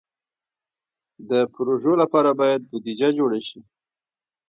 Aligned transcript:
د 1.29 1.31
پروژو 1.53 1.91
لپاره 2.01 2.29
باید 2.39 2.61
بودیجه 2.69 3.09
جوړه 3.17 3.39
شي. 3.47 3.59